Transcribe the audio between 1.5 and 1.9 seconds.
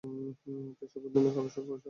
Shirt পরেছ?